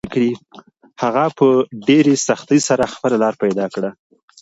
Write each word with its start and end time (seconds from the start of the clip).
هغه 1.01 1.25
په 1.37 1.47
ډېرې 1.87 2.15
سختۍ 2.27 2.59
سره 2.67 2.91
خپله 2.93 3.15
لاره 3.23 3.37
پیدا 3.43 3.65
کړه. 3.73 3.89